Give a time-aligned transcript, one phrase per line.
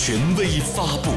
[0.00, 1.10] 权威发布。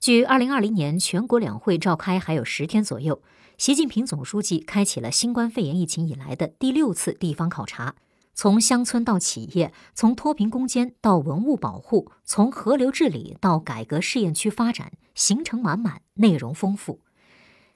[0.00, 3.22] 距二零二零年全国两会召开还有十天左右，
[3.58, 7.96] 习近平总书记开启了新冠肺炎疫情以来的第六次地方考察。
[8.32, 17.00] 从乡村到企业，从脱贫攻坚到文物保护，从河流治理到改革试验区发展，行程满满，内容丰富。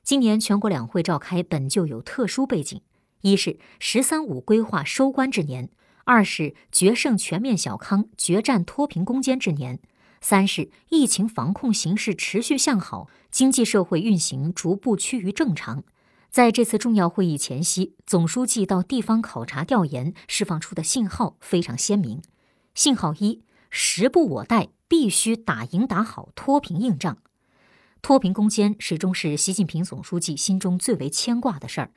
[0.03, 2.81] 今年全国两会召开本就有特殊背景：
[3.21, 5.69] 一是“十三五”规划收官之年，
[6.09, 9.79] 二是决胜全面小康、决战脱贫攻坚之年。
[10.23, 15.85] 三是疫情防控形势持续向好，经济社会运行逐步趋于正常。
[16.31, 22.23] 在这次重要会议前夕，总书记到地方考察调研释放出的信号非常鲜明。
[22.75, 27.19] 信号一：时不我待，必须打赢打好脱贫硬仗。
[28.01, 31.91] 脱贫攻坚始终是习近平总书记心中最为牵挂的事儿。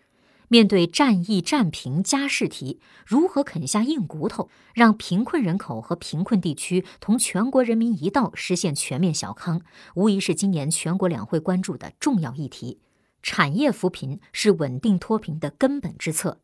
[0.51, 9.61] 面对战役战贫加试题，如何啃下硬骨头，让贫困人口和贫困地区同全国人民一道实现全面小康，
[9.95, 12.81] 无疑是今年全国两会关注的重要议题。
[13.23, 16.41] 产业扶贫是稳定脱贫的根本之策。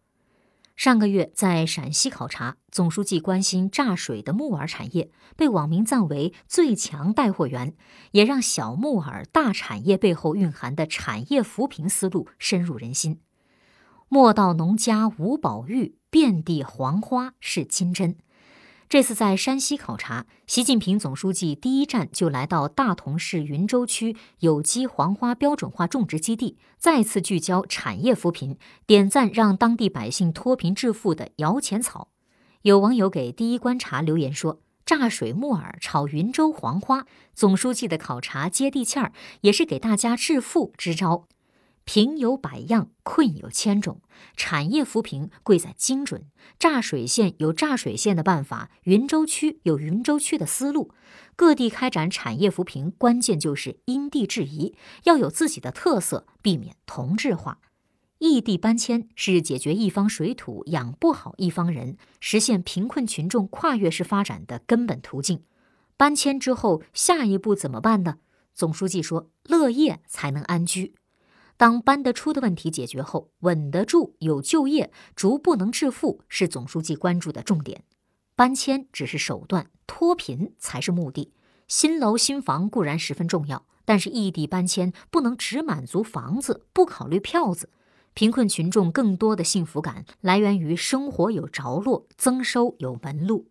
[0.77, 7.75] 上个月在陕西考察，总书记关心榨水的木耳产业，被网民赞为最强带货员，
[8.11, 13.19] 也让小木耳大产业背后蕴含的产业扶贫思路深入人心。
[14.09, 18.15] 莫道农家无宝玉，遍地黄花是金针。
[18.87, 32.07] 这次在山西考察，习近平总书记第一站就来到大同市云州区有机黄花标准化种植基地，再次聚焦产业扶贫，点赞让当地百姓脱贫致富的摇钱草。
[32.61, 41.27] 有网友给第一观察留言说：“榨水木耳炒云州黄花，总书记的考察接地气儿，也是给大家致富支招。”
[41.87, 44.01] 贫有百样，困有千种，
[44.35, 46.25] 产业扶贫贵在精准。
[46.59, 50.91] 榨水县有榨水县的办法，云州区有云州区的思路。
[51.37, 57.59] 各地开展产业扶贫，关键就是因地制宜，要有自己的特色，避免同质化。
[58.17, 65.41] 异地搬迁是解决一方水土养不好一方人，实现贫困群众跨越式发展的根本途径。
[65.95, 68.17] 搬迁之后，下一步怎么办呢？
[68.53, 70.93] 总书记说：“乐业才能安居。”
[71.57, 77.83] 当搬得出的问题解决后，稳得住、有就业、逐步能致富，是总书记关注的重点。
[78.35, 81.33] 搬迁只是手段，脱贫才是目的。
[81.67, 87.71] 新楼新房固然十分重要，但是异地搬迁不能只满足房子，不考虑票子。
[88.13, 93.49] 贫困群众更多的幸福感来源于生活有着落，增收有门路。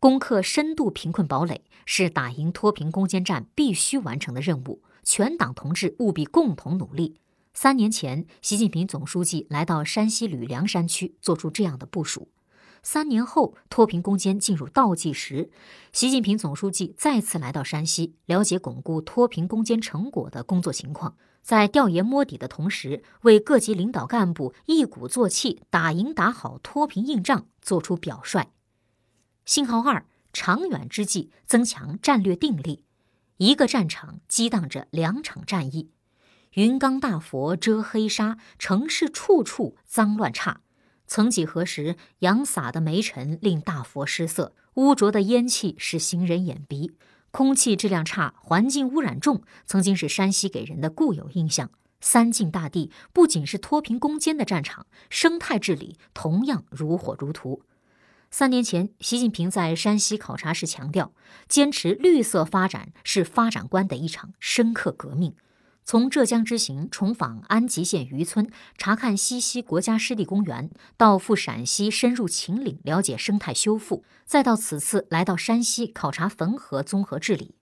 [0.00, 7.20] 攻克深度贫困堡垒是打赢脱贫攻坚战必须完成的任务，全党同志务必共同努力。
[7.60, 12.28] 三年前，习近平总书记来到山西吕梁山区，做出这样的部署。
[12.84, 15.50] 三年后，脱贫攻坚进入倒计时，
[15.92, 21.16] 习近平总书记再次来到山西，了解巩固脱贫攻坚成果的工作情况。
[21.42, 28.52] 在调研摸底的同时，为各级领导干部一鼓作气打赢打好脱贫硬仗作出表率。
[29.44, 32.84] 信号二：长远之计，增强战略定力。
[33.38, 35.90] 一个战场激荡着两场战役。
[36.58, 40.62] 云冈大佛遮黑纱，城市处处脏乱差。
[41.06, 46.90] 曾几何时，扬洒的煤尘令大佛失色，污浊的烟气使行人眼鼻，
[47.30, 51.70] 空气质量差，环境污染重，曾经是山西给人的固有印象。
[52.00, 57.62] 三晋大地不仅是脱贫攻坚的战场，生态治理同样如火如荼。
[58.32, 61.12] 三年前，习近平在山西考察时强调，
[61.46, 65.36] 坚持绿色发展是发展观的一场深刻革命。
[65.90, 77.54] 从浙江之行重访安吉县渔村，查看西溪国家湿地公园，到赴陕西深入秦岭了解生态修复，再到此次来到山西考察汾河综合治理。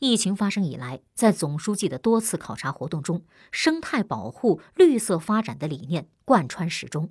[0.00, 7.08] 疫情发生以来，在总书记的多次考察活动中，生态保护、绿色发展的理念贯穿始终。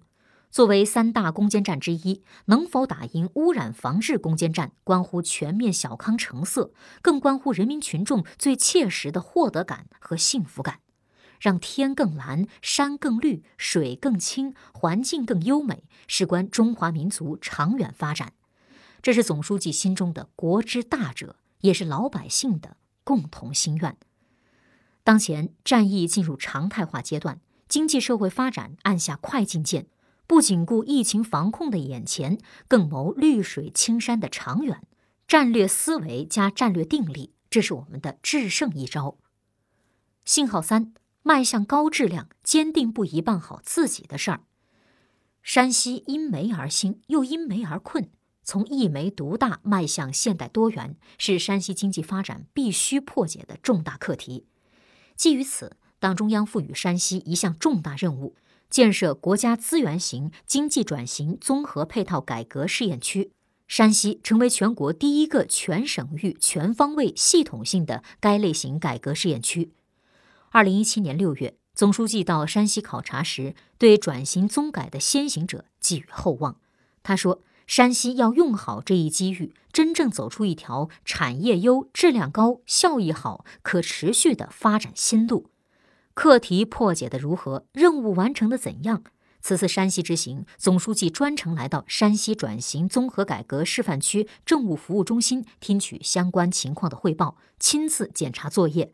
[0.52, 10.80] 作为三大攻坚战之一，能否打赢污染防治攻坚战，关乎全面小康成色，更关乎人民群众最切实的获得感和幸福感。
[11.40, 18.34] 让天更蓝、山更绿、水更清、环境更优美，事关中华民族长远发展。
[19.02, 23.98] 这是总书记心中的国之大者，也是老百姓的共同心愿。
[25.04, 29.88] 当前战役进入常态化阶段，经济社会发展按下快进键。
[30.32, 32.38] 不仅顾疫情防控的眼前，
[32.70, 34.82] 更谋绿水青山的长远。
[35.28, 39.18] 战略思维加战略定力，这是我们的制胜一招。
[40.24, 44.44] 信号三：迈向高质量，坚定不移办好自己的事儿。
[45.44, 48.10] 山西因煤而兴，又因煤而困。
[48.46, 54.46] 从一煤独大迈向现代多元，是山西经济发展必须破解的重大课题。
[55.18, 58.38] 基于此，党中央赋予山西一项重大任务：
[58.72, 63.32] 建设国家资源型经济转型综合配套改革试验区。
[63.68, 69.72] 山西成为全国第一个全省域全方位系统性的该类型改革试验区。
[70.50, 76.58] 二零一七年六月，总书记到山西考察时，对转型综改的先行者寄予厚望。
[77.02, 85.48] 他说：“山西要用好这一机遇，真正走出一条产业优、质量高、效益好、可持续的发展新路。
[86.14, 87.66] 课题破解的如何？
[87.74, 89.04] 任务完成的怎样？”
[89.44, 98.94] 此次山西之行，总书记专程来到山西转型综合改革示范区政务服务中心，听取相关情况的汇报，亲自检查作业。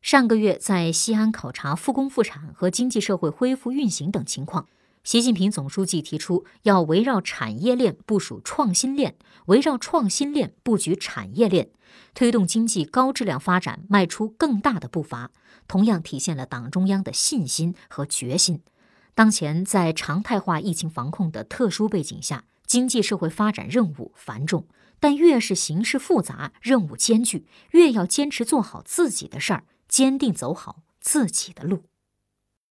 [0.00, 4.68] 上个月在西安考察复工复产和经济社会恢复运行等情况，
[5.04, 9.16] 习近平总书记提出，要围绕产业链部署创新链，
[9.46, 11.70] 围绕创新链布局产业链，
[12.14, 15.30] 推动经济高质量发展迈出更大的步伐，
[15.66, 18.60] 同样体现了党中央的信心和决心。
[19.14, 24.66] 当前在常态化疫情防控的特殊背景下，经济社会发展任务繁重，
[25.00, 31.84] 但越是形势复杂、任务艰巨，越要坚持做好自己的事儿，坚定走好自己的路。